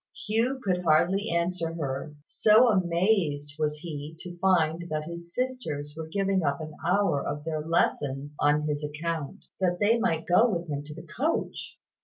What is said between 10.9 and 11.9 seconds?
the coach!